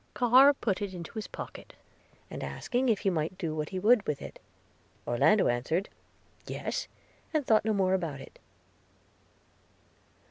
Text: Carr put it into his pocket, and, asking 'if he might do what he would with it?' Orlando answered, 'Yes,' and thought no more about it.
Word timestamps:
Carr 0.15 0.55
put 0.55 0.81
it 0.81 0.95
into 0.95 1.13
his 1.13 1.27
pocket, 1.27 1.75
and, 2.31 2.43
asking 2.43 2.89
'if 2.89 3.01
he 3.01 3.11
might 3.11 3.37
do 3.37 3.55
what 3.55 3.69
he 3.69 3.77
would 3.77 4.01
with 4.07 4.19
it?' 4.19 4.39
Orlando 5.05 5.47
answered, 5.47 5.89
'Yes,' 6.47 6.87
and 7.35 7.45
thought 7.45 7.65
no 7.65 7.73
more 7.73 7.93
about 7.93 8.19
it. 8.19 8.39